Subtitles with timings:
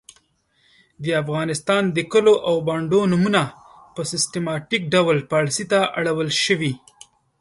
[1.03, 3.41] د افغانستان د کلو او بانډو نومونه
[3.95, 6.73] په سیستماتیک ډول پاړسي ته اړول سوي.